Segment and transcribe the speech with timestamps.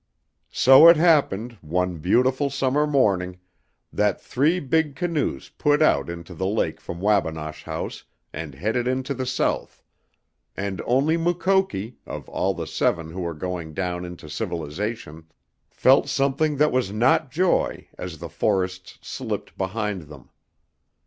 [0.49, 3.37] So it happened, one beautiful summer morning,
[3.93, 8.03] that three big canoes put out into the lake from Wabinosh House
[8.33, 9.83] and headed into the South,
[10.57, 15.25] and only Mukoki, of all the seven who were going down into civilization,
[15.69, 20.31] felt something that was not joy as the forests slipped behind them.